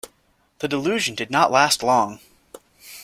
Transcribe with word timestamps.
The 0.61 0.67
delusion 0.67 1.13
did 1.13 1.29
not 1.29 1.51
last 1.51 1.83
long. 1.83 2.21